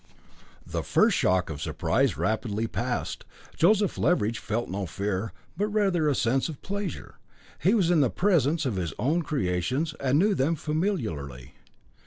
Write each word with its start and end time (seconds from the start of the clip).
The 0.65 0.81
first 0.81 1.15
shock 1.15 1.51
of 1.51 1.61
surprise 1.61 2.17
rapidly 2.17 2.65
passed. 2.65 3.23
Joseph 3.55 3.99
Leveridge 3.99 4.39
felt 4.39 4.67
no 4.67 4.87
fear, 4.87 5.31
but 5.55 5.67
rather 5.67 6.07
a 6.09 6.15
sense 6.15 6.49
of 6.49 6.63
pleasure. 6.63 7.19
He 7.59 7.75
was 7.75 7.91
in 7.91 8.01
the 8.01 8.09
presence 8.09 8.65
of 8.65 8.77
his 8.77 8.95
own 8.97 9.21
creations, 9.21 9.93
and 9.99 10.17
knew 10.17 10.33
them 10.33 10.55
familiarly. 10.55 11.53